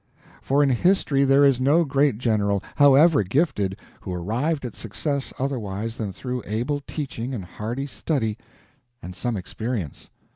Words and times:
For 0.41 0.63
in 0.63 0.69
history 0.71 1.25
there 1.25 1.45
is 1.45 1.61
no 1.61 1.85
great 1.85 2.17
general, 2.17 2.63
however 2.77 3.21
gifted, 3.21 3.77
who 3.99 4.11
arrived 4.11 4.65
at 4.65 4.75
success 4.75 5.31
otherwise 5.37 5.97
than 5.97 6.11
through 6.11 6.41
able 6.47 6.81
teaching 6.87 7.35
and 7.35 7.45
hard 7.45 7.87
study 7.87 8.35
and 9.03 9.15
some 9.15 9.37
experience. 9.37 10.09